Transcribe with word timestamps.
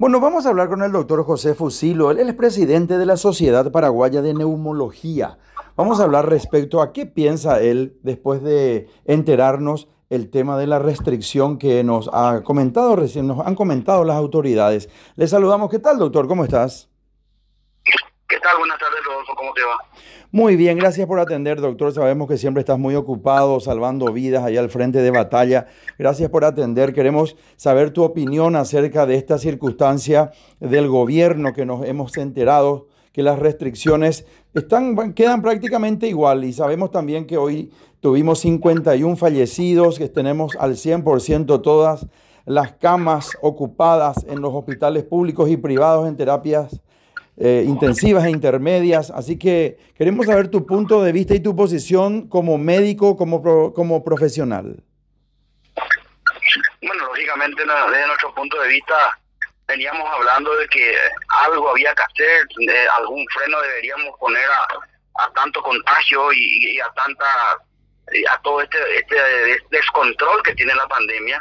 Bueno, 0.00 0.18
vamos 0.18 0.46
a 0.46 0.48
hablar 0.48 0.70
con 0.70 0.82
el 0.82 0.92
doctor 0.92 1.22
José 1.26 1.54
Fusilo. 1.54 2.10
Él 2.10 2.20
es 2.20 2.32
presidente 2.32 2.96
de 2.96 3.04
la 3.04 3.18
Sociedad 3.18 3.70
Paraguaya 3.70 4.22
de 4.22 4.32
Neumología. 4.32 5.36
Vamos 5.76 6.00
a 6.00 6.04
hablar 6.04 6.26
respecto 6.26 6.80
a 6.80 6.94
qué 6.94 7.04
piensa 7.04 7.60
él 7.60 7.98
después 8.02 8.42
de 8.42 8.88
enterarnos 9.04 9.88
el 10.08 10.30
tema 10.30 10.56
de 10.56 10.66
la 10.66 10.78
restricción 10.78 11.58
que 11.58 11.84
nos 11.84 12.08
ha 12.14 12.42
comentado 12.42 12.96
recién, 12.96 13.26
nos 13.26 13.46
han 13.46 13.54
comentado 13.54 14.02
las 14.04 14.16
autoridades. 14.16 14.88
Le 15.16 15.28
saludamos. 15.28 15.68
¿Qué 15.68 15.78
tal, 15.78 15.98
doctor? 15.98 16.26
¿Cómo 16.26 16.44
estás? 16.44 16.88
¿Qué 18.26 18.40
tal? 18.40 18.56
Buenas 18.56 18.78
tardes, 18.78 19.00
Rodolfo. 19.04 19.34
¿Cómo 19.36 19.52
te 19.52 19.60
va? 19.64 19.76
Muy 20.32 20.54
bien, 20.54 20.78
gracias 20.78 21.08
por 21.08 21.18
atender, 21.18 21.60
doctor. 21.60 21.92
Sabemos 21.92 22.28
que 22.28 22.38
siempre 22.38 22.60
estás 22.60 22.78
muy 22.78 22.94
ocupado 22.94 23.58
salvando 23.58 24.12
vidas 24.12 24.44
allá 24.44 24.60
al 24.60 24.70
frente 24.70 25.02
de 25.02 25.10
batalla. 25.10 25.66
Gracias 25.98 26.30
por 26.30 26.44
atender. 26.44 26.92
Queremos 26.92 27.36
saber 27.56 27.90
tu 27.90 28.04
opinión 28.04 28.54
acerca 28.54 29.06
de 29.06 29.16
esta 29.16 29.38
circunstancia 29.38 30.30
del 30.60 30.86
gobierno 30.86 31.52
que 31.52 31.66
nos 31.66 31.84
hemos 31.84 32.16
enterado 32.16 32.86
que 33.12 33.24
las 33.24 33.40
restricciones 33.40 34.24
están, 34.54 35.14
quedan 35.14 35.42
prácticamente 35.42 36.06
igual 36.06 36.44
y 36.44 36.52
sabemos 36.52 36.92
también 36.92 37.26
que 37.26 37.36
hoy 37.36 37.72
tuvimos 37.98 38.38
51 38.38 39.16
fallecidos, 39.16 39.98
que 39.98 40.08
tenemos 40.08 40.56
al 40.60 40.76
100% 40.76 41.60
todas 41.60 42.06
las 42.44 42.74
camas 42.74 43.32
ocupadas 43.42 44.24
en 44.28 44.40
los 44.40 44.54
hospitales 44.54 45.02
públicos 45.02 45.50
y 45.50 45.56
privados 45.56 46.06
en 46.06 46.16
terapias 46.16 46.80
eh, 47.40 47.64
intensivas 47.66 48.24
e 48.26 48.30
intermedias. 48.30 49.10
Así 49.10 49.38
que 49.38 49.78
queremos 49.96 50.26
saber 50.26 50.48
tu 50.48 50.66
punto 50.66 51.02
de 51.02 51.10
vista 51.10 51.34
y 51.34 51.40
tu 51.40 51.56
posición 51.56 52.28
como 52.28 52.58
médico, 52.58 53.16
como, 53.16 53.72
como 53.72 54.04
profesional. 54.04 54.76
Bueno, 56.82 57.06
lógicamente 57.06 57.62
desde 57.62 58.06
nuestro 58.06 58.34
punto 58.34 58.60
de 58.60 58.68
vista 58.68 58.94
veníamos 59.66 60.06
hablando 60.10 60.54
de 60.56 60.66
que 60.68 60.94
algo 61.46 61.70
había 61.70 61.94
que 61.94 62.02
hacer, 62.02 62.46
algún 62.98 63.24
freno 63.32 63.60
deberíamos 63.62 64.18
poner 64.18 64.44
a, 64.44 65.24
a 65.24 65.32
tanto 65.32 65.62
contagio 65.62 66.32
y, 66.32 66.78
a 66.80 66.90
tanta 66.92 67.24
a 68.28 68.42
todo 68.42 68.60
este, 68.60 68.76
este 68.96 69.16
descontrol 69.70 70.42
que 70.42 70.54
tiene 70.56 70.74
la 70.74 70.86
pandemia. 70.88 71.40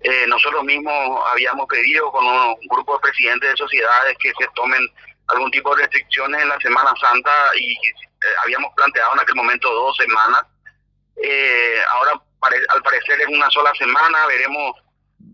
Eh, 0.00 0.26
nosotros 0.28 0.62
mismos 0.64 1.20
habíamos 1.32 1.66
pedido 1.66 2.10
con 2.12 2.24
un 2.24 2.54
grupo 2.70 2.94
de 2.94 3.00
presidentes 3.00 3.50
de 3.50 3.56
sociedades 3.56 4.16
que 4.20 4.32
se 4.38 4.46
tomen 4.54 4.80
algún 5.28 5.50
tipo 5.50 5.74
de 5.74 5.82
restricciones 5.82 6.42
en 6.42 6.48
la 6.48 6.58
Semana 6.60 6.92
Santa 7.00 7.30
y 7.58 7.72
eh, 7.72 8.34
habíamos 8.42 8.72
planteado 8.74 9.14
en 9.14 9.20
aquel 9.20 9.34
momento 9.34 9.72
dos 9.72 9.96
semanas. 9.96 10.42
Eh, 11.22 11.78
ahora, 11.90 12.12
al 12.68 12.82
parecer, 12.82 13.20
en 13.20 13.34
una 13.34 13.50
sola 13.50 13.72
semana 13.74 14.26
veremos 14.26 14.76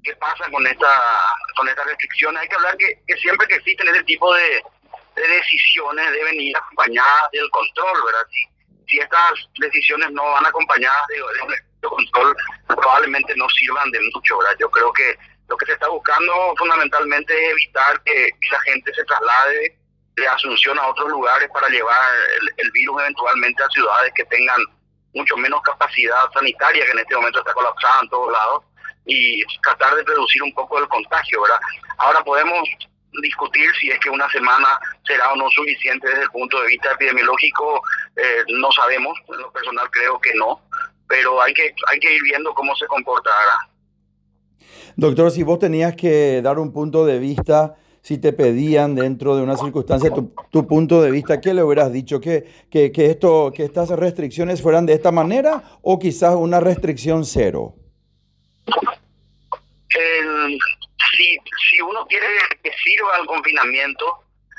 qué 0.04 0.14
pasa 0.16 0.48
con 0.50 0.66
esta 0.66 1.22
con 1.56 1.68
estas 1.68 1.86
restricciones. 1.86 2.42
Hay 2.42 2.48
que 2.48 2.54
hablar 2.54 2.76
que, 2.76 3.16
siempre 3.16 3.46
que 3.48 3.56
existen 3.56 3.88
ese 3.88 4.04
tipo 4.04 4.32
de, 4.34 4.62
decisiones 5.16 6.12
deben 6.12 6.40
ir 6.40 6.56
acompañadas 6.56 7.30
del 7.32 7.48
control, 7.50 8.04
¿verdad? 8.04 8.26
Si, 8.86 8.98
estas 8.98 9.48
decisiones 9.60 10.10
no 10.10 10.24
van 10.32 10.46
acompañadas 10.46 11.06
de 11.08 11.88
control, 11.88 12.36
probablemente 12.66 13.32
no 13.36 13.48
sirvan 13.50 13.88
de 13.92 14.00
mucho, 14.12 14.38
¿verdad? 14.38 14.56
Yo 14.58 14.68
creo 14.68 14.92
que 14.92 15.16
lo 15.48 15.56
que 15.56 15.66
se 15.66 15.72
está 15.72 15.88
buscando 15.88 16.54
fundamentalmente 16.56 17.32
es 17.32 17.52
evitar 17.52 18.02
que 18.02 18.30
la 18.50 18.60
gente 18.62 18.92
se 18.92 19.04
traslade 19.04 19.79
de 20.20 20.28
Asunción 20.28 20.78
a 20.78 20.88
otros 20.88 21.08
lugares 21.10 21.48
para 21.52 21.68
llevar 21.68 22.00
el, 22.56 22.70
virus 22.70 23.00
eventualmente 23.00 23.62
a 23.62 23.68
ciudades 23.68 24.12
que 24.14 24.24
tengan 24.26 24.60
mucho 25.14 25.36
menos 25.36 25.60
capacidad 25.62 26.30
sanitaria, 26.32 26.84
que 26.84 26.92
en 26.92 26.98
este 27.00 27.16
momento 27.16 27.40
está 27.40 27.52
colapsada 27.52 28.00
en 28.02 28.08
todos 28.10 28.32
lados, 28.32 28.64
y 29.06 29.42
tratar 29.62 29.96
de 29.96 30.04
reducir 30.04 30.42
un 30.42 30.54
poco 30.54 30.78
el 30.78 30.86
contagio, 30.88 31.42
¿verdad? 31.42 31.58
Ahora 31.98 32.22
podemos 32.22 32.68
discutir 33.22 33.68
si 33.80 33.90
es 33.90 33.98
que 33.98 34.10
una 34.10 34.30
semana 34.30 34.78
será 35.04 35.32
o 35.32 35.36
no 35.36 35.50
suficiente 35.50 36.06
desde 36.06 36.22
el 36.22 36.30
punto 36.30 36.60
de 36.60 36.68
vista 36.68 36.92
epidemiológico, 36.92 37.82
eh, 38.16 38.44
no 38.48 38.70
sabemos, 38.70 39.18
en 39.28 39.40
lo 39.40 39.50
personal 39.50 39.90
creo 39.90 40.20
que 40.20 40.32
no, 40.34 40.60
pero 41.08 41.42
hay 41.42 41.52
que, 41.52 41.74
hay 41.90 41.98
que 41.98 42.14
ir 42.14 42.22
viendo 42.22 42.54
cómo 42.54 42.74
se 42.76 42.86
comportará. 42.86 43.68
Doctor, 44.96 45.30
si 45.30 45.42
vos 45.42 45.58
tenías 45.58 45.96
que 45.96 46.40
dar 46.42 46.58
un 46.58 46.72
punto 46.72 47.04
de 47.04 47.18
vista 47.18 47.74
si 48.02 48.18
te 48.18 48.32
pedían 48.32 48.94
dentro 48.94 49.36
de 49.36 49.42
una 49.42 49.56
circunstancia 49.56 50.10
tu, 50.10 50.34
tu 50.50 50.66
punto 50.66 51.02
de 51.02 51.10
vista, 51.10 51.40
¿qué 51.40 51.52
le 51.52 51.62
hubieras 51.62 51.92
dicho? 51.92 52.20
¿Que, 52.20 52.66
que, 52.70 52.90
que, 52.92 53.06
esto, 53.06 53.52
¿Que 53.54 53.64
estas 53.64 53.90
restricciones 53.90 54.62
fueran 54.62 54.86
de 54.86 54.94
esta 54.94 55.12
manera 55.12 55.62
o 55.82 55.98
quizás 55.98 56.34
una 56.34 56.60
restricción 56.60 57.24
cero? 57.24 57.74
si, 61.16 61.36
si 61.70 61.80
uno 61.82 62.06
quiere 62.06 62.26
que 62.62 62.70
sirva 62.82 63.18
el 63.20 63.26
confinamiento, 63.26 64.06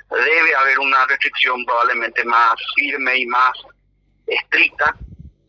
debe 0.10 0.56
haber 0.56 0.80
una 0.80 1.06
restricción 1.08 1.66
probablemente 1.66 2.24
más 2.26 2.54
firme 2.76 3.18
y 3.18 3.26
más 3.26 3.52
estricta 4.28 4.96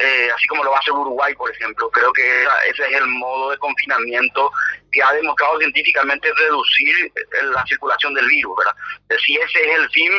eh, 0.02 0.28
así 0.34 0.48
como 0.48 0.64
lo 0.64 0.76
hacer 0.76 0.92
Uruguay, 0.92 1.32
por 1.34 1.48
ejemplo. 1.52 1.88
Creo 1.90 2.12
que 2.12 2.42
ese 2.68 2.82
es 2.88 2.94
el 2.96 3.06
modo 3.06 3.50
de 3.50 3.58
confinamiento 3.58 4.50
que 4.90 5.00
ha 5.00 5.12
demostrado 5.12 5.58
científicamente 5.60 6.28
reducir 6.38 7.06
eh, 7.06 7.44
la 7.54 7.64
circulación 7.66 8.12
del 8.14 8.26
virus, 8.26 8.56
¿verdad? 8.56 8.74
Eh, 9.10 9.16
si 9.24 9.36
ese 9.36 9.70
es 9.70 9.78
el 9.78 9.88
fin, 9.90 10.10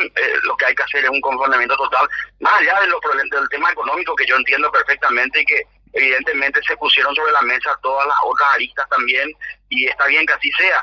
lo 0.44 0.56
que 0.56 0.64
hay 0.64 0.74
que 0.74 0.84
hacer 0.84 1.04
es 1.04 1.10
un 1.10 1.20
confinamiento 1.20 1.76
total, 1.76 2.08
más 2.40 2.54
allá 2.60 2.80
de 2.80 2.86
los 2.86 3.00
del 3.30 3.48
tema 3.50 3.70
económico 3.72 4.16
que 4.16 4.24
yo 4.24 4.36
entiendo 4.36 4.72
perfectamente 4.72 5.42
y 5.42 5.44
que 5.44 5.62
evidentemente 5.92 6.60
se 6.66 6.76
pusieron 6.78 7.14
sobre 7.14 7.32
la 7.32 7.42
mesa 7.42 7.78
todas 7.82 8.06
las 8.06 8.16
otras 8.24 8.54
aristas 8.54 8.88
también 8.88 9.30
y 9.68 9.86
está 9.86 10.06
bien 10.06 10.24
que 10.24 10.32
así 10.32 10.50
sea. 10.52 10.82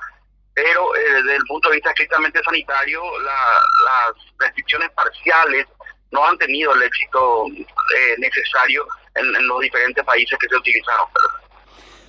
Pero 0.53 0.91
desde 0.94 1.38
el 1.38 1.44
punto 1.45 1.69
de 1.69 1.75
vista 1.75 1.90
estrictamente 1.90 2.44
sanitario, 2.44 3.01
las 3.19 4.13
restricciones 4.38 4.91
parciales 4.91 5.66
no 6.11 6.25
han 6.25 6.38
tenido 6.38 6.73
el 6.73 6.83
éxito 6.83 7.45
eh, 7.47 8.16
necesario 8.19 8.85
en, 9.16 9.47
los 9.47 9.59
diferentes 9.61 10.03
países 10.03 10.38
que 10.39 10.47
se 10.47 10.55
utilizaron. 10.55 11.07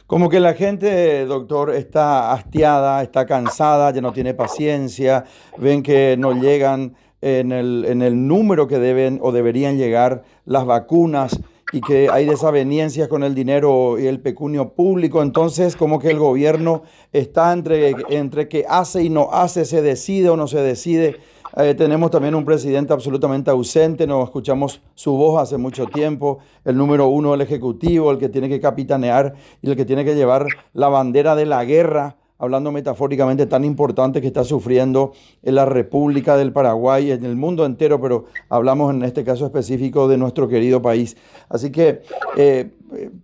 Como 0.06 0.28
que 0.28 0.40
la 0.40 0.54
gente, 0.54 1.24
doctor, 1.24 1.70
está 1.70 2.32
hastiada, 2.32 3.02
está 3.02 3.26
cansada, 3.26 3.92
ya 3.92 4.00
no 4.00 4.12
tiene 4.12 4.34
paciencia, 4.34 5.24
ven 5.56 5.82
que 5.82 6.16
no 6.18 6.32
llegan 6.34 6.96
en 7.22 7.52
el, 7.52 7.86
en 7.86 8.02
el 8.02 8.26
número 8.26 8.66
que 8.66 8.78
deben 8.78 9.20
o 9.22 9.32
deberían 9.32 9.78
llegar 9.78 10.24
las 10.44 10.66
vacunas 10.66 11.40
y 11.72 11.80
que 11.80 12.10
hay 12.10 12.26
desavenencias 12.26 13.08
con 13.08 13.22
el 13.24 13.34
dinero 13.34 13.98
y 13.98 14.06
el 14.06 14.20
pecunio 14.20 14.74
público. 14.74 15.22
Entonces, 15.22 15.74
como 15.74 15.98
que 15.98 16.10
el 16.10 16.18
gobierno 16.18 16.82
está 17.12 17.52
entre, 17.52 17.94
entre 18.10 18.48
que 18.48 18.66
hace 18.68 19.02
y 19.02 19.08
no 19.08 19.30
hace, 19.32 19.64
se 19.64 19.80
decide 19.80 20.28
o 20.28 20.36
no 20.36 20.46
se 20.46 20.60
decide. 20.60 21.18
Eh, 21.56 21.74
tenemos 21.74 22.10
también 22.10 22.34
un 22.34 22.44
presidente 22.44 22.92
absolutamente 22.92 23.50
ausente, 23.50 24.06
no 24.06 24.24
escuchamos 24.24 24.80
su 24.94 25.12
voz 25.12 25.42
hace 25.42 25.58
mucho 25.58 25.86
tiempo, 25.86 26.38
el 26.64 26.76
número 26.76 27.08
uno 27.08 27.32
del 27.32 27.42
Ejecutivo, 27.42 28.10
el 28.10 28.18
que 28.18 28.30
tiene 28.30 28.48
que 28.48 28.58
capitanear 28.58 29.34
y 29.60 29.68
el 29.68 29.76
que 29.76 29.84
tiene 29.84 30.04
que 30.04 30.14
llevar 30.14 30.46
la 30.72 30.88
bandera 30.88 31.34
de 31.34 31.44
la 31.44 31.62
guerra, 31.66 32.16
hablando 32.38 32.72
metafóricamente, 32.72 33.46
tan 33.46 33.64
importante 33.64 34.22
que 34.22 34.28
está 34.28 34.44
sufriendo 34.44 35.12
en 35.42 35.54
la 35.54 35.66
República 35.66 36.38
del 36.38 36.52
Paraguay, 36.52 37.10
en 37.10 37.24
el 37.24 37.36
mundo 37.36 37.66
entero, 37.66 38.00
pero 38.00 38.24
hablamos 38.48 38.92
en 38.94 39.02
este 39.02 39.22
caso 39.22 39.44
específico 39.44 40.08
de 40.08 40.16
nuestro 40.16 40.48
querido 40.48 40.80
país. 40.80 41.16
Así 41.50 41.70
que 41.70 42.00
eh, 42.36 42.72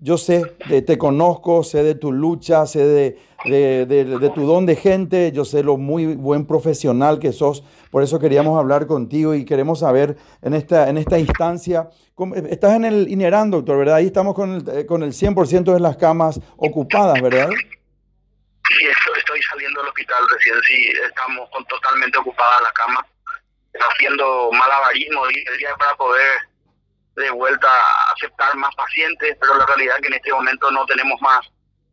yo 0.00 0.18
sé, 0.18 0.44
te 0.86 0.98
conozco, 0.98 1.62
sé 1.64 1.82
de 1.82 1.94
tu 1.94 2.12
lucha, 2.12 2.66
sé 2.66 2.84
de 2.84 4.30
tu 4.34 4.46
don 4.46 4.66
de 4.66 4.76
gente, 4.76 5.32
yo 5.32 5.44
sé 5.44 5.62
lo 5.62 5.76
muy 5.76 6.06
buen 6.14 6.46
profesional 6.46 7.18
que 7.18 7.32
sos, 7.32 7.64
por 7.90 8.02
eso 8.02 8.18
queríamos 8.18 8.58
hablar 8.58 8.86
contigo 8.86 9.34
y 9.34 9.44
queremos 9.44 9.80
saber 9.80 10.16
en 10.42 10.54
esta, 10.54 10.88
en 10.88 10.98
esta 10.98 11.18
instancia, 11.18 11.88
estás 12.50 12.74
en 12.74 12.84
el 12.84 13.08
INERAN, 13.08 13.50
doctor, 13.50 13.78
¿verdad? 13.78 13.96
Ahí 13.96 14.06
estamos 14.06 14.34
con 14.34 14.56
el, 14.56 14.68
eh, 14.68 14.86
con 14.86 15.02
el 15.02 15.12
100% 15.12 15.72
de 15.72 15.80
las 15.80 15.96
camas 15.96 16.40
ocupadas, 16.56 17.20
¿verdad? 17.22 17.48
Sí, 18.68 18.86
estoy 19.16 19.40
saliendo 19.42 19.80
del 19.80 19.88
hospital 19.88 20.22
recién, 20.30 20.56
sí, 20.66 20.92
estamos 21.08 21.48
con 21.50 21.64
totalmente 21.66 22.18
ocupadas 22.18 22.60
las 22.62 22.72
camas, 22.72 23.04
haciendo 23.92 24.50
malabarismo 24.52 25.26
el 25.26 25.58
día 25.58 25.74
para 25.78 25.94
poder 25.96 26.38
de 27.18 27.30
vuelta 27.30 27.68
aceptar 28.14 28.54
más 28.56 28.74
pacientes, 28.74 29.36
pero 29.40 29.56
la 29.56 29.66
realidad 29.66 29.96
es 29.96 30.02
que 30.02 30.08
en 30.08 30.14
este 30.14 30.32
momento 30.32 30.70
no 30.70 30.86
tenemos 30.86 31.20
más 31.20 31.40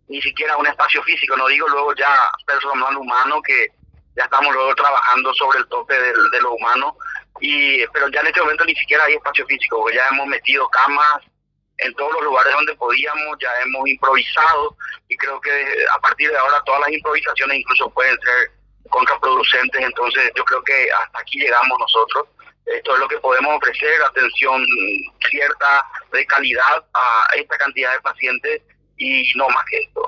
ni 0.07 0.22
siquiera 0.22 0.56
un 0.57 0.68
espacio 0.68 1.01
físico, 1.04 1.36
no 1.36 1.48
digo 1.48 1.68
luego 1.68 1.94
ya 1.95 2.16
personal 2.45 2.95
humano, 2.95 3.42
que 3.42 3.68
ya 4.16 4.24
estamos 4.24 4.54
luego 4.54 4.74
trabajando 4.75 5.33
sobre 5.33 5.60
el 5.60 5.68
tope 5.68 5.94
de, 5.94 6.13
de 6.31 6.42
lo 6.42 6.54
humano, 6.54 6.95
y 7.42 7.86
pero 7.88 8.07
ya 8.10 8.22
en 8.22 8.27
este 8.27 8.42
momento 8.42 8.66
ni 8.66 8.75
siquiera 8.75 9.04
hay 9.06 9.16
espacio 9.16 9.45
físico, 9.48 9.80
porque 9.80 9.98
ya 9.98 10.07
hemos 10.10 10.27
metido 10.27 10.69
camas 10.69 11.24
en 11.80 11.94
todos 11.95 12.13
los 12.13 12.24
lugares 12.24 12.54
donde 12.54 12.75
podíamos, 12.75 13.38
ya 13.39 13.50
hemos 13.63 13.88
improvisado, 13.89 14.77
y 15.10 15.18
creo 15.18 15.42
que 15.42 15.51
a 15.94 16.00
partir 16.00 16.30
de 16.30 16.38
ahora 16.38 16.62
todas 16.66 16.81
las 16.81 16.92
improvisaciones 16.92 17.60
incluso 17.60 17.89
pueden 17.89 18.18
ser 18.22 18.51
contraproducentes, 18.89 19.81
entonces 19.81 20.31
yo 20.36 20.45
creo 20.45 20.63
que 20.63 20.88
hasta 20.92 21.19
aquí 21.19 21.39
llegamos 21.39 21.80
nosotros. 21.80 22.27
Esto 22.65 22.94
es 22.94 23.00
lo 23.00 23.07
que 23.07 23.17
podemos 23.17 23.57
ofrecer, 23.57 23.94
atención 24.09 24.65
cierta 25.29 25.85
de 26.12 26.25
calidad 26.25 26.83
a 26.94 27.35
esta 27.35 27.57
cantidad 27.57 27.94
de 27.94 28.00
pacientes 28.01 28.62
y 28.97 29.25
no 29.35 29.47
más 29.50 29.65
que 29.69 29.77
esto. 29.77 30.01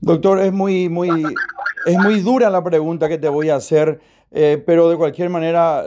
Doctor, 0.00 0.40
es 0.40 0.52
muy, 0.52 0.88
muy, 0.88 1.08
Es 1.86 1.96
muy 1.98 2.20
dura 2.20 2.50
la 2.50 2.62
pregunta 2.62 3.08
que 3.08 3.18
te 3.18 3.28
voy 3.28 3.50
a 3.50 3.56
hacer, 3.56 4.00
eh, 4.30 4.62
pero 4.64 4.88
de 4.88 4.96
cualquier 4.96 5.30
manera 5.30 5.84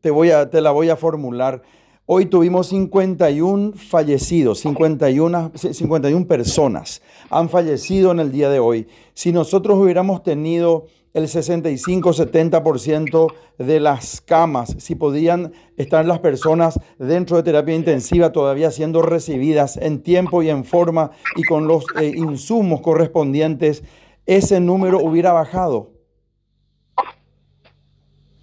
te, 0.00 0.10
voy 0.10 0.30
a, 0.30 0.50
te 0.50 0.60
la 0.60 0.70
voy 0.70 0.90
a 0.90 0.96
formular. 0.96 1.62
Hoy 2.08 2.26
tuvimos 2.26 2.68
51 2.68 3.72
fallecidos, 3.76 4.60
51, 4.60 5.52
51 5.56 6.26
personas 6.28 7.02
han 7.30 7.48
fallecido 7.48 8.12
en 8.12 8.20
el 8.20 8.30
día 8.30 8.48
de 8.48 8.60
hoy. 8.60 8.86
Si 9.14 9.32
nosotros 9.32 9.76
hubiéramos 9.76 10.22
tenido 10.22 10.86
el 11.16 11.24
65-70% 11.24 13.34
de 13.56 13.80
las 13.80 14.20
camas, 14.20 14.76
si 14.78 14.94
podían 14.94 15.54
estar 15.78 16.04
las 16.04 16.18
personas 16.18 16.78
dentro 16.98 17.38
de 17.38 17.42
terapia 17.42 17.74
intensiva 17.74 18.32
todavía 18.32 18.70
siendo 18.70 19.00
recibidas 19.00 19.78
en 19.78 20.02
tiempo 20.02 20.42
y 20.42 20.50
en 20.50 20.66
forma 20.66 21.12
y 21.36 21.44
con 21.44 21.66
los 21.66 21.86
eh, 21.98 22.12
insumos 22.14 22.82
correspondientes, 22.82 23.82
ese 24.26 24.60
número 24.60 24.98
hubiera 24.98 25.32
bajado. 25.32 25.90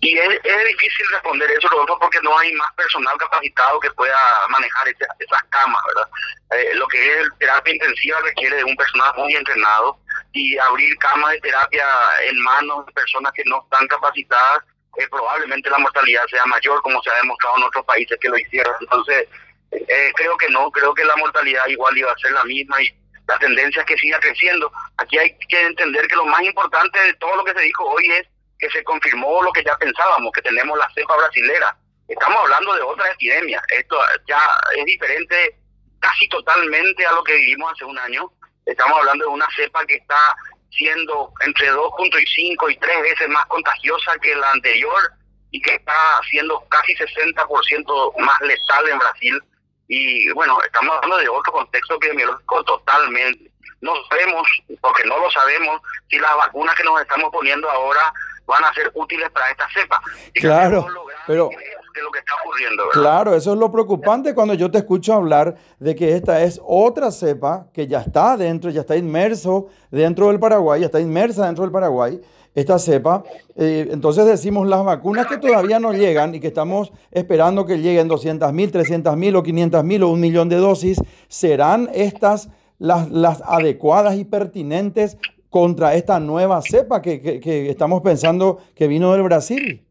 Y 0.01 0.17
es, 0.17 0.29
difícil 0.67 1.05
responder 1.13 1.51
eso, 1.51 1.69
porque 1.99 2.19
no 2.23 2.35
hay 2.39 2.51
más 2.53 2.73
personal 2.75 3.15
capacitado 3.17 3.79
que 3.79 3.91
pueda 3.91 4.17
manejar 4.49 4.87
esas 4.89 5.43
camas, 5.49 5.81
¿verdad? 5.87 6.09
Eh, 6.57 6.73
lo 6.75 6.87
que 6.87 7.21
es 7.21 7.27
terapia 7.37 7.73
intensiva 7.73 8.19
requiere 8.21 8.55
de 8.57 8.63
un 8.63 8.75
personal 8.75 9.13
muy 9.15 9.35
entrenado 9.35 9.99
y 10.31 10.57
abrir 10.57 10.97
camas 10.97 11.33
de 11.33 11.41
terapia 11.41 11.85
en 12.27 12.39
manos 12.41 12.85
de 12.85 12.91
personas 12.93 13.31
que 13.33 13.43
no 13.45 13.61
están 13.63 13.87
capacitadas, 13.87 14.63
eh, 14.97 15.07
probablemente 15.09 15.69
la 15.69 15.79
mortalidad 15.79 16.25
sea 16.27 16.45
mayor, 16.45 16.81
como 16.81 17.01
se 17.01 17.09
ha 17.09 17.15
demostrado 17.15 17.57
en 17.57 17.63
otros 17.63 17.85
países 17.85 18.17
que 18.19 18.29
lo 18.29 18.37
hicieron. 18.37 18.73
Entonces, 18.79 19.27
eh, 19.71 20.11
creo 20.15 20.37
que 20.37 20.49
no, 20.49 20.69
creo 20.71 20.93
que 20.93 21.03
la 21.03 21.15
mortalidad 21.15 21.67
igual 21.67 21.97
iba 21.97 22.11
a 22.11 22.17
ser 22.17 22.31
la 22.31 22.43
misma 22.43 22.81
y 22.81 22.93
la 23.27 23.39
tendencia 23.39 23.81
es 23.81 23.87
que 23.87 23.97
siga 23.97 24.19
creciendo. 24.19 24.71
Aquí 24.97 25.17
hay 25.17 25.35
que 25.49 25.61
entender 25.61 26.07
que 26.07 26.15
lo 26.15 26.25
más 26.25 26.41
importante 26.41 26.99
de 26.99 27.13
todo 27.15 27.35
lo 27.35 27.43
que 27.43 27.53
se 27.53 27.61
dijo 27.61 27.85
hoy 27.85 28.05
es 28.11 28.27
que 28.59 28.69
se 28.69 28.83
confirmó 28.83 29.41
lo 29.41 29.51
que 29.51 29.63
ya 29.63 29.75
pensábamos, 29.77 30.31
que 30.33 30.41
tenemos 30.41 30.77
la 30.77 30.89
cepa 30.93 31.15
brasilera. 31.17 31.75
Estamos 32.07 32.39
hablando 32.43 32.73
de 32.75 32.81
otra 32.81 33.11
epidemia. 33.11 33.61
Esto 33.69 33.97
ya 34.27 34.39
es 34.77 34.85
diferente 34.85 35.57
casi 35.99 36.27
totalmente 36.27 37.05
a 37.05 37.13
lo 37.13 37.23
que 37.23 37.35
vivimos 37.35 37.71
hace 37.71 37.85
un 37.85 37.97
año. 37.97 38.31
Estamos 38.65 38.97
hablando 38.99 39.25
de 39.25 39.31
una 39.31 39.47
cepa 39.55 39.85
que 39.85 39.95
está 39.95 40.35
siendo 40.69 41.31
entre 41.41 41.71
2.5 41.71 42.71
y 42.71 42.77
3 42.77 43.01
veces 43.01 43.29
más 43.29 43.45
contagiosa 43.47 44.17
que 44.21 44.35
la 44.35 44.51
anterior 44.51 45.01
y 45.51 45.61
que 45.61 45.75
está 45.75 46.19
siendo 46.29 46.59
casi 46.69 46.95
60% 46.95 48.17
más 48.19 48.41
letal 48.41 48.89
en 48.89 48.97
Brasil. 48.97 49.43
Y 49.87 50.31
bueno, 50.31 50.59
estamos 50.63 50.95
hablando 50.95 51.17
de 51.17 51.29
otro 51.29 51.53
contexto 51.53 51.95
epidemiológico 51.95 52.63
totalmente. 52.63 53.51
No 53.81 53.93
sabemos, 54.09 54.47
porque 54.81 55.03
no 55.03 55.19
lo 55.19 55.29
sabemos, 55.29 55.81
si 56.09 56.17
las 56.17 56.35
vacunas 56.37 56.75
que 56.75 56.83
nos 56.83 56.99
estamos 57.01 57.31
poniendo 57.31 57.69
ahora 57.69 58.11
van 58.45 58.63
a 58.63 58.73
ser 58.73 58.89
útiles 58.95 59.29
para 59.31 59.51
esta 59.51 59.67
cepa. 59.73 60.01
claro, 60.33 60.87
pero... 61.27 61.49
lo 62.01 62.11
que 62.11 62.19
está 62.19 62.31
ocurriendo, 62.43 62.83
claro, 62.91 63.35
eso 63.35 63.53
es 63.53 63.59
lo 63.59 63.71
preocupante 63.71 64.33
cuando 64.33 64.53
yo 64.53 64.71
te 64.71 64.79
escucho 64.79 65.13
hablar 65.13 65.55
de 65.79 65.95
que 65.95 66.15
esta 66.15 66.43
es 66.43 66.59
otra 66.65 67.11
cepa 67.11 67.67
que 67.73 67.87
ya 67.87 68.01
está 68.01 68.35
dentro, 68.37 68.71
ya 68.71 68.81
está 68.81 68.97
inmerso 68.97 69.67
dentro 69.91 70.27
del 70.27 70.39
Paraguay, 70.39 70.81
ya 70.81 70.87
está 70.87 70.99
inmersa 70.99 71.45
dentro 71.45 71.63
del 71.63 71.71
Paraguay 71.71 72.19
esta 72.55 72.79
cepa. 72.79 73.23
Eh, 73.55 73.87
entonces 73.91 74.25
decimos 74.25 74.67
las 74.67 74.83
vacunas 74.83 75.27
que 75.27 75.37
todavía 75.37 75.79
no 75.79 75.93
llegan 75.93 76.35
y 76.35 76.39
que 76.39 76.47
estamos 76.47 76.91
esperando 77.11 77.65
que 77.65 77.79
lleguen 77.79 78.07
200 78.07 78.51
mil, 78.53 78.71
300 78.71 79.15
mil 79.17 79.35
o 79.35 79.43
500 79.43 79.83
mil 79.83 80.03
o 80.03 80.09
un 80.09 80.19
millón 80.19 80.49
de 80.49 80.57
dosis, 80.57 80.99
¿serán 81.27 81.89
estas 81.93 82.49
las, 82.79 83.09
las 83.09 83.41
adecuadas 83.41 84.15
y 84.15 84.25
pertinentes 84.25 85.17
contra 85.49 85.95
esta 85.95 86.19
nueva 86.19 86.61
cepa 86.61 87.01
que, 87.01 87.21
que, 87.21 87.69
estamos 87.69 88.01
pensando 88.01 88.59
que 88.75 88.87
vino 88.87 89.11
del 89.13 89.23
Brasil? 89.23 89.85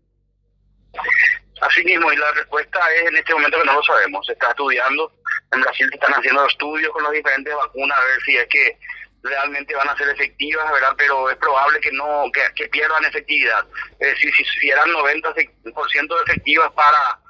Así 1.62 1.84
mismo, 1.84 2.12
y 2.12 2.16
la 2.16 2.32
respuesta 2.32 2.80
es 2.92 3.08
en 3.08 3.16
este 3.16 3.32
momento 3.34 3.58
que 3.58 3.64
no 3.64 3.74
lo 3.74 3.82
sabemos. 3.84 4.26
Se 4.26 4.32
está 4.32 4.48
estudiando. 4.48 5.12
En 5.52 5.60
Brasil 5.60 5.88
están 5.92 6.12
haciendo 6.12 6.44
estudios 6.44 6.92
con 6.92 7.04
las 7.04 7.12
diferentes 7.12 7.54
vacunas 7.54 7.96
a 7.98 8.04
ver 8.04 8.20
si 8.24 8.36
es 8.36 8.48
que 8.48 8.78
realmente 9.22 9.72
van 9.76 9.88
a 9.88 9.96
ser 9.96 10.08
efectivas, 10.08 10.72
¿verdad? 10.72 10.92
Pero 10.98 11.30
es 11.30 11.36
probable 11.36 11.78
que 11.80 11.92
no 11.92 12.24
que, 12.56 12.68
pierdan 12.68 13.04
efectividad. 13.04 13.64
Si, 14.20 14.32
si 14.32 14.70
eran 14.70 14.90
90% 14.90 16.22
efectivas 16.26 16.72
para 16.72 17.20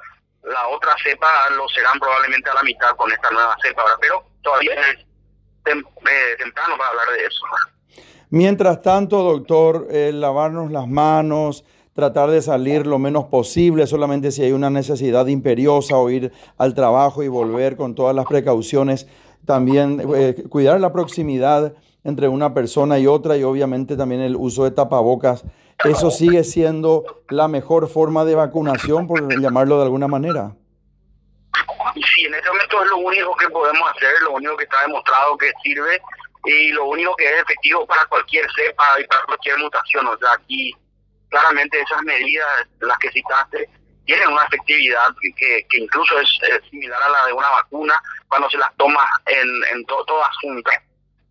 la 0.45 0.67
otra 0.69 0.97
cepa, 1.05 1.51
lo 1.51 1.69
serán 1.69 1.99
probablemente 1.99 2.49
a 2.49 2.55
la 2.55 2.63
mitad 2.63 2.97
con 2.97 3.13
esta 3.13 3.31
nueva 3.31 3.55
cepa, 3.63 3.85
¿verdad? 3.85 3.99
Pero 4.01 4.25
todavía 4.43 4.73
es 4.73 4.97
eh, 5.67 6.37
temprano 6.39 6.79
para 6.79 6.89
hablar 6.89 7.11
de 7.11 7.27
eso. 7.27 7.45
Mientras 8.31 8.81
tanto, 8.81 9.23
doctor, 9.23 9.89
lavarnos 9.91 10.73
las 10.73 10.89
manos, 10.89 11.67
tratar 11.95 12.31
de 12.31 12.43
salir 12.43 12.87
lo 12.87 12.99
menos 12.99 13.27
posible, 13.27 13.87
solamente 13.87 14.31
si 14.31 14.43
hay 14.43 14.53
una 14.53 14.71
necesidad 14.71 15.27
imperiosa 15.27 15.97
o 15.97 16.11
ir 16.11 16.33
al 16.59 16.75
trabajo 16.75 17.23
y 17.23 17.29
volver 17.29 17.77
con 17.77 17.95
todas 17.95 18.15
las 18.15 18.27
precauciones. 18.27 19.07
También 19.47 20.03
eh, 20.15 20.45
cuidar 20.49 20.81
la 20.81 20.93
proximidad 20.93 21.75
entre 22.05 22.29
una 22.29 22.55
persona 22.55 22.99
y 22.99 23.07
otra 23.07 23.37
y 23.37 23.43
obviamente 23.43 23.97
también 23.97 24.21
el 24.21 24.37
uso 24.37 24.65
de 24.65 24.71
tapabocas. 24.71 25.45
Eso 25.85 26.11
sigue 26.11 26.45
siendo 26.45 27.05
la 27.29 27.49
mejor 27.49 27.89
forma 27.89 28.25
de 28.25 28.37
vacunación, 28.37 29.07
por 29.07 29.41
llamarlo 29.41 29.79
de 29.79 29.83
alguna 29.83 30.07
manera. 30.07 30.55
Sí, 31.95 32.25
en 32.25 32.35
este 32.35 32.49
momento 32.49 32.83
es 32.83 32.91
lo 32.91 32.97
único 32.99 33.37
que 33.37 33.49
podemos 33.49 33.83
hacer, 33.91 34.11
lo 34.23 34.33
único 34.33 34.57
que 34.57 34.65
está 34.65 34.83
demostrado 34.83 35.37
que 35.37 35.51
sirve 35.63 36.01
y 36.45 36.69
lo 36.71 36.87
único 36.87 37.15
que 37.17 37.25
es 37.25 37.43
efectivo 37.43 37.87
para 37.87 38.05
cualquier 38.07 38.47
cepa 38.57 39.01
y 39.01 39.07
para 39.07 39.23
cualquier 39.25 39.59
mutación. 39.59 40.07
O 40.07 40.17
sea, 40.19 40.29
aquí 40.35 40.73
claramente 41.33 41.81
esas 41.81 42.03
medidas, 42.03 42.69
las 42.81 42.99
que 42.99 43.11
citaste, 43.11 43.69
tienen 44.05 44.29
una 44.29 44.45
efectividad 44.45 45.09
que, 45.39 45.67
incluso 45.79 46.21
es, 46.21 46.29
similar 46.71 47.03
a 47.03 47.09
la 47.09 47.27
de 47.27 47.33
una 47.33 47.49
vacuna 47.49 48.01
cuando 48.29 48.49
se 48.51 48.59
las 48.59 48.75
toma 48.77 49.09
en, 49.27 49.49
en 49.73 49.85
todas 49.87 50.29
juntas. 50.43 50.79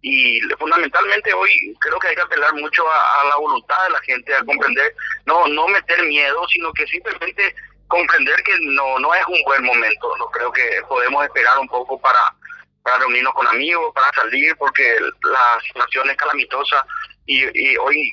Y 0.01 0.41
fundamentalmente 0.57 1.31
hoy 1.33 1.77
creo 1.79 1.99
que 1.99 2.07
hay 2.07 2.15
que 2.15 2.21
apelar 2.21 2.53
mucho 2.55 2.83
a, 2.91 3.25
la 3.29 3.35
voluntad 3.35 3.83
de 3.83 3.91
la 3.91 3.99
gente, 4.01 4.33
a 4.33 4.43
comprender, 4.43 4.95
no 5.25 5.47
no 5.47 5.67
meter 5.67 6.01
miedo, 6.03 6.47
sino 6.47 6.73
que 6.73 6.87
simplemente 6.87 7.55
comprender 7.87 8.41
que 8.41 8.53
no 8.61 8.97
no 8.97 9.13
es 9.13 9.23
un 9.27 9.43
buen 9.45 9.63
momento. 9.63 10.17
No 10.17 10.25
creo 10.31 10.51
que 10.51 10.81
podemos 10.89 11.23
esperar 11.23 11.59
un 11.59 11.67
poco 11.67 12.01
para 12.01 12.33
para 12.81 12.97
reunirnos 12.97 13.35
con 13.35 13.47
amigos, 13.47 13.93
para 13.93 14.11
salir, 14.13 14.55
porque 14.57 14.97
la 15.21 15.59
situación 15.67 16.09
es 16.09 16.17
calamitosa 16.17 16.83
y 17.27 17.77
hoy 17.77 18.11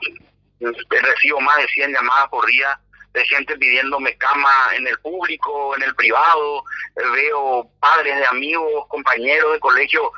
recibo 0.60 1.40
más 1.40 1.56
de 1.58 1.69
100 1.69 1.93
llamadas 1.93 2.28
por 2.28 2.46
día 2.46 2.79
de 3.15 3.24
gente 3.24 3.56
pidiéndome 3.56 4.17
cama 4.17 4.50
en 4.77 4.86
el 4.86 4.98
público, 5.00 5.74
en 5.77 5.82
el 5.82 5.94
privado, 5.94 6.62
veo 6.94 7.70
padres 7.81 8.17
de 8.17 8.27
amigos, 8.27 8.86
compañeros 8.88 9.53
de 9.53 9.60
colegio 9.60 10.12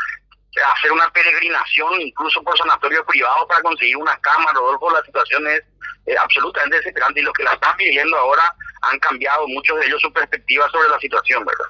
hacer 0.77 0.93
una 0.93 1.09
peregrinación 1.11 2.01
incluso 2.01 2.43
por 2.43 2.57
sanatorios 2.59 3.05
privados 3.07 3.47
para 3.49 3.63
conseguir 3.63 3.97
una 3.97 4.17
cama, 4.19 4.53
Rodolfo, 4.53 4.91
la 4.91 5.03
situación 5.05 5.47
es 5.47 5.63
eh, 6.07 6.15
absolutamente 6.19 6.79
desesperante 6.79 7.21
y 7.21 7.23
los 7.23 7.33
que 7.35 7.45
la 7.45 7.53
están 7.55 7.77
pidiendo 7.77 8.17
ahora 8.17 8.55
han 8.83 8.99
cambiado 8.99 9.47
muchos 9.49 9.79
de 9.79 9.87
ellos 9.87 10.01
su 10.01 10.13
perspectiva 10.13 10.69
sobre 10.71 10.89
la 10.89 10.99
situación, 10.99 11.45
¿verdad? 11.45 11.67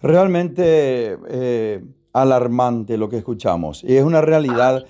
Realmente 0.00 1.18
eh, 1.28 1.80
alarmante 2.12 2.96
lo 2.96 3.08
que 3.08 3.16
escuchamos. 3.18 3.82
Y 3.84 3.96
es 3.96 4.04
una 4.04 4.20
realidad. 4.20 4.84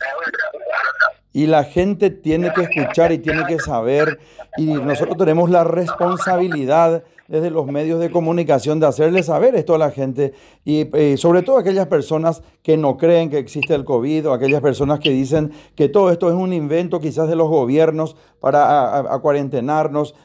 Y 1.33 1.47
la 1.47 1.65
gente 1.65 2.11
tiene 2.11 2.53
que 2.53 2.63
escuchar 2.63 3.13
y 3.13 3.19
tiene 3.19 3.45
que 3.47 3.59
saber. 3.59 4.19
Y 4.57 4.67
nosotros 4.67 5.17
tenemos 5.17 5.51
la 5.51 5.65
responsabilidad 5.65 7.05
desde 7.29 7.51
los 7.51 7.67
medios 7.67 8.01
de 8.01 8.11
comunicación 8.11 8.81
de 8.81 8.87
hacerle 8.87 9.23
saber 9.23 9.55
esto 9.55 9.75
a 9.75 9.79
la 9.79 9.91
gente. 9.91 10.33
Y 10.65 10.89
eh, 10.97 11.17
sobre 11.19 11.43
todo 11.43 11.59
aquellas 11.59 11.87
personas 11.87 12.43
que 12.63 12.77
no 12.79 12.97
creen 12.97 13.29
que 13.29 13.39
existe 13.39 13.75
el 13.75 13.85
COVID 13.85 14.29
o 14.29 14.33
aquellas 14.33 14.63
personas 14.63 14.99
que 14.99 15.11
dicen 15.11 15.53
que 15.77 15.91
todo 15.91 16.11
esto 16.11 16.29
es 16.29 16.35
un 16.35 16.55
invento 16.55 17.01
quizás 17.01 17.29
de 17.29 17.37
los 17.37 17.49
gobiernos 17.49 18.17
para 18.41 18.99
a, 18.99 19.21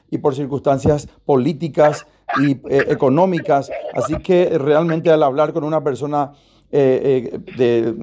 y 0.09 0.17
por 0.17 0.33
circunstancias 0.33 1.09
políticas 1.25 2.07
y 2.41 2.51
eh, 2.69 2.85
económicas. 2.87 3.69
Así 3.93 4.15
que 4.19 4.57
realmente 4.57 5.11
al 5.11 5.23
hablar 5.23 5.51
con 5.51 5.65
una 5.65 5.83
persona 5.83 6.31
eh, 6.71 7.37
de, 7.57 7.95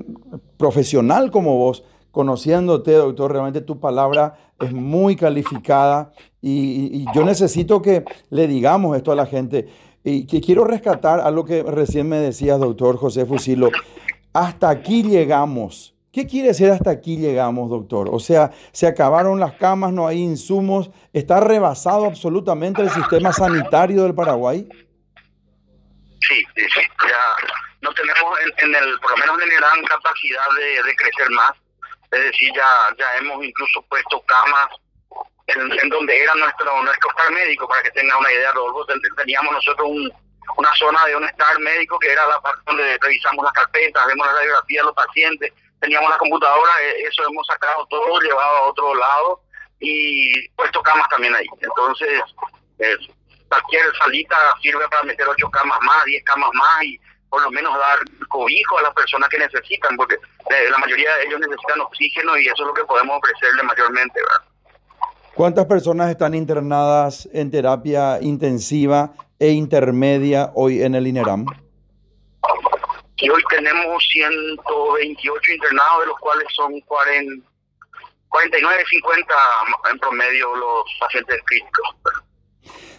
profesional 0.59 1.31
como 1.31 1.57
vos, 1.57 1.85
conociéndote, 2.11 2.93
doctor, 2.93 3.33
realmente 3.33 3.61
tu 3.61 3.81
palabra 3.81 4.37
es 4.59 4.73
muy 4.73 5.17
calificada 5.17 6.13
y, 6.43 7.05
yo 7.15 7.25
necesito 7.25 7.83
que 7.83 8.05
le 8.31 8.47
digamos 8.47 8.97
esto 8.97 9.13
a 9.13 9.17
la 9.17 9.27
gente. 9.27 9.69
Y 10.03 10.27
que 10.27 10.41
quiero 10.41 10.65
rescatar 10.65 11.21
a 11.21 11.31
lo 11.31 11.45
que 11.45 11.63
recién 11.63 12.09
me 12.09 12.17
decías, 12.19 12.59
doctor 12.59 12.97
José 12.97 13.27
Fusilo. 13.27 13.71
Hasta 14.33 14.71
aquí 14.71 15.03
llegamos. 15.03 15.95
¿Qué 16.13 16.27
quiere 16.27 16.49
decir 16.49 16.71
hasta 16.71 16.91
aquí 16.91 17.19
llegamos, 17.19 17.71
doctor? 17.71 18.09
O 18.11 18.19
sea, 18.19 18.51
se 18.73 18.87
acabaron 18.87 19.39
las 19.39 19.53
camas, 19.53 19.93
no 19.93 20.09
hay 20.09 20.19
insumos, 20.19 20.91
está 21.13 21.39
rebasado 21.39 22.07
absolutamente 22.07 22.83
el 22.83 22.91
sistema 22.91 23.33
sanitario 23.33 24.03
del 24.03 24.15
Paraguay. 24.15 24.67
Sí, 26.21 26.43
sí, 26.57 26.81
ya 27.09 27.49
no 27.83 27.93
tenemos 27.95 28.39
en, 28.63 28.75
el, 28.75 28.99
por 29.01 29.11
lo 29.11 29.17
menos 29.19 29.43
en 29.43 29.49
gran 29.57 29.85
capacidad 29.85 30.45
de, 30.85 30.95
crecer 30.97 31.31
más. 31.31 31.53
Es 32.13 32.25
decir, 32.25 32.53
ya, 32.55 32.69
ya 32.99 33.17
hemos 33.19 33.45
incluso 33.45 33.83
puesto 33.83 34.21
camas 34.23 34.69
en, 35.47 35.89
donde 35.89 36.23
era 36.23 36.35
nuestro 36.35 36.83
nuestro 36.83 37.11
estar 37.11 37.33
médico, 37.33 37.69
para 37.69 37.83
que 37.83 37.91
tengan 37.91 38.19
una 38.19 38.33
idea, 38.33 38.53
Rodolfo, 38.53 38.87
teníamos 39.17 39.53
nosotros 39.53 39.89
una 40.57 40.75
zona 40.75 41.05
de 41.07 41.17
un 41.17 41.25
estar 41.25 41.59
médico 41.61 41.99
que 41.99 42.13
era 42.13 42.27
la 42.27 42.41
parte 42.41 42.63
donde 42.67 42.99
revisamos 43.01 43.45
las 43.45 43.53
carpetas, 43.53 44.07
vemos 44.07 44.27
la 44.27 44.33
radiografía 44.35 44.81
de 44.81 44.87
los 44.87 44.95
pacientes, 44.95 45.53
teníamos 45.81 46.11
la 46.11 46.19
computadora, 46.19 46.73
e, 46.83 47.03
eso 47.03 47.25
hemos 47.27 47.47
sacado 47.47 47.87
todo, 47.89 48.21
llevado 48.21 48.57
a 48.57 48.63
otro 48.69 48.95
lado 48.95 49.41
y 49.81 50.49
puesto 50.51 50.83
camas 50.83 51.09
también 51.09 51.35
ahí. 51.35 51.47
Entonces, 51.61 52.23
cualquier 53.49 53.97
salita 53.97 54.37
sirve 54.63 54.89
para 54.89 55.05
meter 55.05 55.27
ocho 55.29 55.51
camas 55.51 55.79
más, 55.83 56.05
diez 56.05 56.23
camas 56.25 56.51
más 56.55 56.85
y 56.85 57.01
por 57.31 57.43
lo 57.43 57.51
menos 57.51 57.73
dar 57.79 57.99
cobijo 58.29 58.79
a 58.79 58.83
las 58.83 58.95
personas 58.95 59.29
que 59.29 59.39
necesitan, 59.39 59.97
porque 59.97 60.17
eh, 60.17 60.71
la 60.71 60.79
mayoría 60.79 61.15
de 61.17 61.25
ellos 61.25 61.41
necesitan 61.41 61.81
oxígeno 61.81 62.37
y 62.37 62.47
eso 62.47 62.63
es 62.63 62.67
lo 62.67 62.75
que 62.75 62.85
podemos 62.85 63.19
ofrecerle 63.19 63.63
mayormente. 63.63 64.21
¿Cuántas 65.35 65.67
personas 65.67 66.11
están 66.11 66.35
internadas 66.35 67.29
en 67.33 67.51
terapia 67.51 68.19
intensiva 68.21 69.13
e 69.39 69.51
intermedia 69.51 70.51
hoy 70.55 70.83
en 70.83 70.97
el 70.97 71.07
INERAM? 71.07 71.47
Y 73.17 73.31
hoy 73.31 73.43
tenemos 73.49 74.03
128 74.13 75.53
internados, 75.53 76.01
de 76.01 76.07
los 76.07 76.19
cuales 76.19 76.47
son 76.55 76.81
40, 76.81 77.47
49, 78.29 78.85
50 78.91 79.35
en 79.93 79.99
promedio 79.99 80.57
los 80.57 80.85
pacientes 80.99 81.37
críticos. 81.45 81.97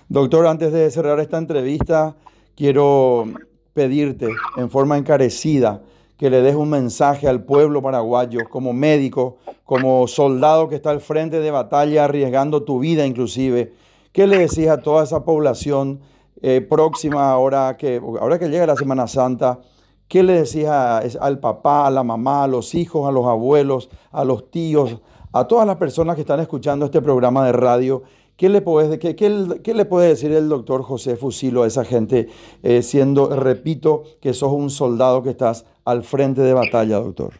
Doctor, 0.08 0.48
antes 0.48 0.72
de 0.72 0.90
cerrar 0.92 1.20
esta 1.20 1.38
entrevista, 1.38 2.16
quiero 2.56 3.26
pedirte 3.74 4.30
en 4.58 4.70
forma 4.70 4.98
encarecida 4.98 5.82
que 6.18 6.30
le 6.30 6.44
des 6.44 6.56
un 6.56 6.70
mensaje 6.70 7.28
al 7.28 7.44
pueblo 7.44 7.82
paraguayo 7.82 8.42
como 8.50 8.74
médico, 8.74 9.38
como 9.66 10.08
soldado 10.08 10.70
que 10.70 10.76
está 10.76 10.92
al 10.92 11.02
frente 11.02 11.40
de 11.40 11.50
batalla, 11.50 12.06
arriesgando 12.06 12.62
tu 12.62 12.80
vida 12.80 13.08
inclusive. 13.08 13.74
¿Qué 14.12 14.28
le 14.28 14.38
decís 14.38 14.68
a 14.68 14.82
toda 14.82 15.04
esa 15.04 15.26
población 15.26 16.02
eh, 16.44 16.62
próxima 16.62 17.32
ahora 17.32 17.76
que, 17.76 17.98
ahora 17.98 18.38
que 18.38 18.50
llega 18.50 18.68
la 18.68 18.76
Semana 18.76 19.08
Santa? 19.08 19.62
¿Qué 20.08 20.22
le 20.22 20.34
decís 20.34 20.66
al 20.68 21.40
papá, 21.40 21.88
a 21.88 21.90
la 21.90 22.04
mamá, 22.04 22.44
a 22.44 22.48
los 22.48 22.76
hijos, 22.76 23.08
a 23.08 23.12
los 23.12 23.26
abuelos, 23.26 23.90
a 24.12 24.24
los 24.24 24.52
tíos, 24.52 24.98
a 25.34 25.48
todas 25.48 25.66
las 25.66 25.78
personas 25.78 26.16
que 26.16 26.22
están 26.22 26.42
escuchando 26.42 26.86
este 26.86 27.02
programa 27.02 27.46
de 27.46 27.54
radio 27.54 28.04
¿Qué 28.42 28.50
le, 28.50 28.62
puede, 28.62 28.98
qué, 28.98 29.16
qué, 29.16 29.30
le 29.76 29.86
puede 29.86 30.08
decir 30.08 30.32
el 30.32 30.50
doctor 30.50 30.82
José 30.82 31.16
Fusilo 31.16 31.62
a 31.62 31.68
esa 31.68 31.86
gente, 31.86 32.28
eh, 32.64 32.82
siendo, 32.82 33.40
repito, 33.40 34.02
que 34.20 34.34
sos 34.34 34.52
un 34.52 34.72
soldado 34.72 35.22
que 35.22 35.30
estás 35.30 35.64
al 35.86 36.04
frente 36.04 36.42
de 36.42 36.52
batalla, 36.52 36.96
doctor? 36.96 37.36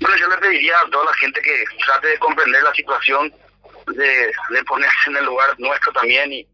Bueno, 0.00 0.16
yo 0.16 0.28
le 0.30 0.38
pediría 0.38 0.78
a 0.78 0.88
toda 0.88 1.04
la 1.04 1.12
gente 1.12 1.42
que 1.42 1.62
trate 1.84 2.08
de 2.08 2.18
comprender 2.20 2.62
la 2.62 2.72
situación, 2.72 3.30
de, 3.88 4.64
ponerse 4.66 5.10
en 5.10 5.18
el 5.18 5.26
lugar 5.26 5.50
nuestro 5.58 5.92
también 5.92 6.32
y 6.32 6.48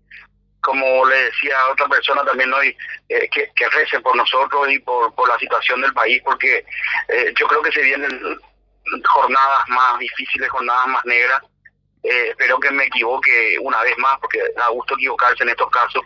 como 0.60 1.06
le 1.06 1.26
decía 1.26 1.60
a 1.60 1.70
otra 1.74 1.86
persona 1.86 2.24
también 2.24 2.52
hoy, 2.52 2.76
eh, 3.08 3.28
que, 3.32 3.48
que 3.54 3.68
recen 3.68 4.02
por 4.02 4.16
nosotros 4.16 4.68
y 4.68 4.80
por, 4.80 5.14
por 5.14 5.28
la 5.28 5.38
situación 5.38 5.80
del 5.80 5.92
país, 5.92 6.20
porque 6.24 6.66
eh, 7.06 7.32
yo 7.38 7.46
creo 7.46 7.62
que 7.62 7.70
se 7.70 7.82
vienen 7.82 8.20
jornadas 9.04 9.62
más 9.68 9.96
difíciles, 10.00 10.50
jornadas 10.50 10.88
más 10.88 11.04
negras 11.04 11.40
eh, 12.08 12.28
espero 12.30 12.58
que 12.60 12.70
me 12.70 12.84
equivoque 12.84 13.58
una 13.60 13.82
vez 13.82 13.96
más, 13.98 14.18
porque 14.20 14.38
da 14.56 14.68
gusto 14.68 14.94
equivocarse 14.94 15.42
en 15.42 15.50
estos 15.50 15.70
casos. 15.70 16.02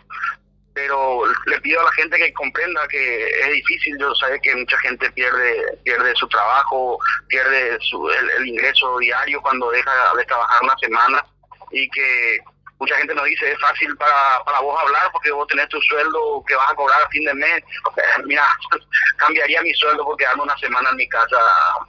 Pero 0.73 1.23
le 1.45 1.59
pido 1.61 1.81
a 1.81 1.83
la 1.83 1.91
gente 1.91 2.17
que 2.17 2.33
comprenda 2.33 2.87
que 2.87 3.29
es 3.29 3.51
difícil. 3.51 3.97
Yo 3.99 4.15
sé 4.15 4.39
que 4.41 4.55
mucha 4.55 4.77
gente 4.79 5.11
pierde 5.11 5.77
pierde 5.83 6.15
su 6.15 6.27
trabajo, 6.29 6.97
pierde 7.27 7.77
su, 7.81 8.09
el, 8.09 8.47
ingreso 8.47 8.97
diario 8.99 9.41
cuando 9.41 9.69
deja 9.69 9.91
de 10.15 10.25
trabajar 10.25 10.63
una 10.63 10.75
semana 10.77 11.25
y 11.71 11.89
que 11.89 12.39
mucha 12.79 12.97
gente 12.97 13.13
nos 13.13 13.25
dice 13.25 13.51
es 13.51 13.59
fácil 13.59 13.95
para, 13.97 14.43
para 14.45 14.59
vos 14.61 14.79
hablar 14.79 15.11
porque 15.11 15.31
vos 15.31 15.45
tenés 15.47 15.67
tu 15.67 15.79
sueldo 15.81 16.43
que 16.47 16.55
vas 16.55 16.71
a 16.71 16.75
cobrar 16.75 17.01
a 17.01 17.09
fin 17.09 17.25
de 17.25 17.33
mes. 17.33 17.63
Mira, 18.25 18.47
cambiaría 19.17 19.61
mi 19.61 19.73
sueldo 19.73 20.05
porque 20.05 20.25
ando 20.25 20.43
una 20.43 20.57
semana 20.57 20.89
en 20.89 20.95
mi 20.95 21.09
casa 21.09 21.37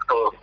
todo. 0.09 0.35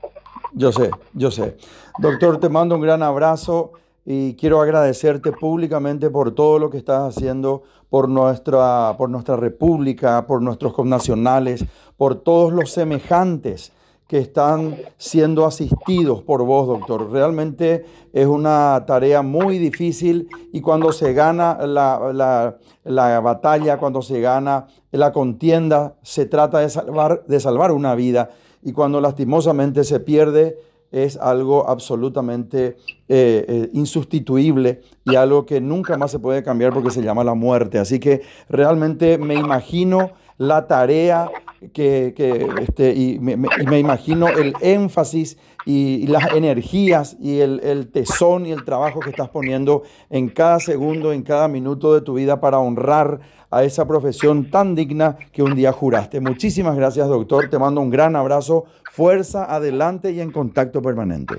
Yo 0.53 0.71
sé, 0.71 0.89
yo 1.13 1.31
sé. 1.31 1.57
Doctor, 1.99 2.39
te 2.39 2.49
mando 2.49 2.75
un 2.75 2.81
gran 2.81 3.03
abrazo 3.03 3.73
y 4.05 4.33
quiero 4.35 4.61
agradecerte 4.61 5.31
públicamente 5.31 6.09
por 6.09 6.33
todo 6.33 6.57
lo 6.57 6.69
que 6.69 6.77
estás 6.77 7.15
haciendo 7.15 7.63
por 7.89 8.09
nuestra, 8.09 8.95
por 8.97 9.09
nuestra 9.09 9.35
república, 9.35 10.25
por 10.25 10.41
nuestros 10.41 10.73
connacionales, 10.73 11.65
por 11.97 12.15
todos 12.15 12.53
los 12.53 12.71
semejantes 12.71 13.71
que 14.07 14.17
están 14.17 14.75
siendo 14.97 15.45
asistidos 15.45 16.23
por 16.23 16.43
vos, 16.43 16.67
doctor. 16.67 17.11
Realmente 17.11 17.85
es 18.11 18.25
una 18.25 18.83
tarea 18.87 19.21
muy 19.21 19.59
difícil 19.59 20.27
y 20.51 20.61
cuando 20.61 20.91
se 20.91 21.13
gana 21.13 21.59
la, 21.67 22.57
la, 22.83 23.19
batalla, 23.19 23.77
cuando 23.77 24.01
se 24.01 24.19
gana 24.19 24.65
la 24.91 25.11
contienda, 25.11 25.95
se 26.01 26.25
trata 26.25 26.57
de 26.57 26.69
salvar, 26.69 27.23
de 27.27 27.39
salvar 27.39 27.71
una 27.71 27.93
vida 27.93 28.31
y 28.61 28.73
cuando 28.73 29.01
lastimosamente 29.01 29.83
se 29.83 29.99
pierde 29.99 30.57
es 30.91 31.17
algo 31.17 31.69
absolutamente 31.69 32.77
eh, 33.07 33.45
eh, 33.47 33.69
insustituible 33.73 34.81
y 35.05 35.15
algo 35.15 35.45
que 35.45 35.61
nunca 35.61 35.97
más 35.97 36.11
se 36.11 36.19
puede 36.19 36.43
cambiar 36.43 36.73
porque 36.73 36.89
se 36.89 37.03
llama 37.03 37.23
la 37.23 37.35
muerte. 37.35 37.77
Así 37.77 37.99
que 37.99 38.21
realmente 38.49 39.17
me 39.17 39.35
imagino 39.35 40.11
la 40.37 40.67
tarea 40.67 41.29
que, 41.73 42.13
este, 42.61 42.93
y, 42.93 43.19
me, 43.19 43.79
imagino 43.79 44.27
el 44.29 44.53
énfasis 44.61 45.37
y, 45.65 46.07
las 46.07 46.31
energías 46.33 47.17
y 47.19 47.39
el, 47.39 47.59
el, 47.63 47.91
tesón 47.91 48.45
y 48.45 48.51
el 48.51 48.63
trabajo 48.63 48.99
que 48.99 49.09
estás 49.09 49.29
poniendo 49.29 49.83
en 50.09 50.29
cada 50.29 50.59
segundo, 50.59 51.11
en 51.11 51.23
cada 51.23 51.47
minuto 51.47 51.93
de 51.93 52.01
tu 52.01 52.13
vida 52.13 52.39
para 52.39 52.59
honrar 52.59 53.19
a 53.51 53.63
esa 53.63 53.87
profesión 53.87 54.49
tan 54.49 54.75
digna 54.75 55.17
que 55.33 55.43
un 55.43 55.55
día 55.55 55.71
juraste. 55.71 56.19
Muchísimas 56.19 56.75
gracias, 56.75 57.07
doctor. 57.07 57.49
Te 57.49 57.57
mando 57.57 57.81
un 57.81 57.89
gran 57.89 58.15
abrazo, 58.15 58.65
fuerza, 58.91 59.45
adelante 59.45 60.11
y 60.11 60.21
en 60.21 60.31
contacto 60.31 60.81
permanente. 60.81 61.35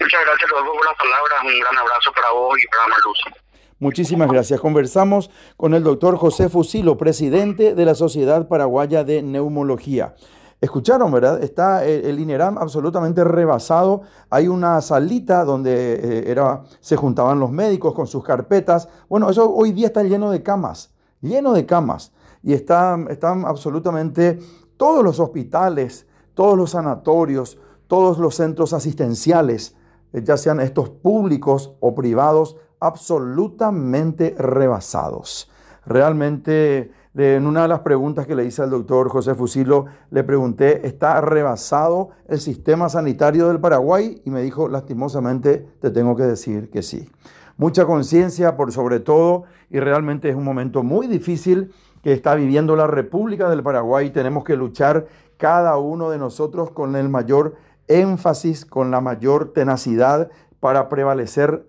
Muchas 0.00 0.20
gracias, 0.24 0.50
Rodolfo, 0.50 0.72
por 0.72 0.86
las 0.86 0.96
palabras. 0.96 1.42
Un 1.44 1.60
gran 1.60 1.78
abrazo 1.78 2.12
para 2.12 2.30
vos 2.32 2.58
y 2.62 2.66
para 2.68 2.86
Marluz. 2.88 3.49
Muchísimas 3.80 4.30
gracias. 4.30 4.60
Conversamos 4.60 5.30
con 5.56 5.72
el 5.72 5.82
doctor 5.82 6.16
José 6.16 6.50
Fusilo, 6.50 6.98
presidente 6.98 7.74
de 7.74 7.84
la 7.86 7.94
Sociedad 7.94 8.46
Paraguaya 8.46 9.04
de 9.04 9.22
Neumología. 9.22 10.14
Escucharon, 10.60 11.10
¿verdad? 11.10 11.42
Está 11.42 11.86
el, 11.86 12.20
INERAM 12.20 12.58
absolutamente 12.58 13.24
rebasado. 13.24 14.02
Hay 14.28 14.48
una 14.48 14.82
salita 14.82 15.46
donde 15.46 15.94
eh, 15.94 16.30
era, 16.30 16.64
se 16.80 16.96
juntaban 16.96 17.40
los 17.40 17.50
médicos 17.50 17.94
con 17.94 18.06
sus 18.06 18.22
carpetas. 18.22 18.86
Bueno, 19.08 19.30
eso 19.30 19.50
hoy 19.50 19.72
día 19.72 19.86
está 19.86 20.02
lleno 20.02 20.30
de 20.30 20.42
camas, 20.42 20.92
lleno 21.22 21.54
de 21.54 21.64
camas. 21.64 22.12
Y 22.42 22.52
están, 22.52 23.08
están 23.08 23.46
absolutamente 23.46 24.40
todos 24.76 25.02
los 25.02 25.20
hospitales, 25.20 26.06
todos 26.34 26.54
los 26.54 26.72
sanatorios, 26.72 27.58
todos 27.86 28.18
los 28.18 28.34
centros 28.34 28.74
asistenciales, 28.74 29.74
eh, 30.12 30.20
ya 30.22 30.36
sean 30.36 30.60
estos 30.60 30.90
públicos 30.90 31.72
o 31.80 31.94
privados, 31.94 32.56
absolutamente 32.80 34.34
rebasados. 34.38 35.50
Realmente 35.86 36.90
en 37.14 37.46
una 37.46 37.62
de 37.62 37.68
las 37.68 37.80
preguntas 37.80 38.26
que 38.26 38.34
le 38.34 38.44
hice 38.44 38.62
al 38.62 38.70
doctor 38.70 39.08
José 39.08 39.34
Fusilo, 39.34 39.86
le 40.10 40.22
pregunté, 40.22 40.86
¿está 40.86 41.20
rebasado 41.20 42.10
el 42.28 42.40
sistema 42.40 42.88
sanitario 42.88 43.48
del 43.48 43.60
Paraguay? 43.60 44.22
Y 44.24 44.30
me 44.30 44.42
dijo, 44.42 44.68
lastimosamente, 44.68 45.66
te 45.80 45.90
tengo 45.90 46.14
que 46.14 46.22
decir 46.22 46.70
que 46.70 46.82
sí. 46.82 47.10
Mucha 47.56 47.84
conciencia 47.84 48.56
por 48.56 48.72
sobre 48.72 49.00
todo, 49.00 49.44
y 49.70 49.80
realmente 49.80 50.28
es 50.28 50.36
un 50.36 50.44
momento 50.44 50.82
muy 50.82 51.08
difícil 51.08 51.72
que 52.02 52.12
está 52.12 52.34
viviendo 52.34 52.76
la 52.76 52.86
República 52.86 53.50
del 53.50 53.62
Paraguay. 53.62 54.10
Tenemos 54.10 54.44
que 54.44 54.56
luchar 54.56 55.06
cada 55.36 55.76
uno 55.76 56.10
de 56.10 56.18
nosotros 56.18 56.70
con 56.70 56.96
el 56.96 57.08
mayor 57.08 57.56
énfasis, 57.88 58.64
con 58.64 58.90
la 58.90 59.00
mayor 59.00 59.52
tenacidad 59.52 60.30
para 60.60 60.88
prevalecer 60.88 61.66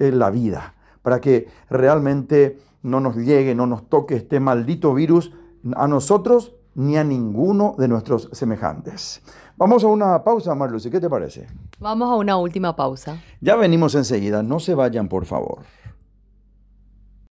en 0.00 0.18
la 0.18 0.30
vida, 0.30 0.74
para 1.02 1.20
que 1.20 1.48
realmente 1.68 2.58
no 2.82 3.00
nos 3.00 3.16
llegue, 3.16 3.54
no 3.54 3.66
nos 3.66 3.88
toque 3.88 4.16
este 4.16 4.40
maldito 4.40 4.94
virus 4.94 5.32
a 5.76 5.86
nosotros 5.86 6.54
ni 6.74 6.96
a 6.96 7.04
ninguno 7.04 7.74
de 7.78 7.88
nuestros 7.88 8.28
semejantes. 8.32 9.22
Vamos 9.56 9.84
a 9.84 9.88
una 9.88 10.24
pausa, 10.24 10.54
Marlucy, 10.54 10.90
¿qué 10.90 11.00
te 11.00 11.10
parece? 11.10 11.46
Vamos 11.78 12.10
a 12.10 12.16
una 12.16 12.36
última 12.38 12.74
pausa. 12.74 13.20
Ya 13.40 13.56
venimos 13.56 13.94
enseguida, 13.94 14.42
no 14.42 14.58
se 14.58 14.74
vayan, 14.74 15.08
por 15.08 15.26
favor. 15.26 15.58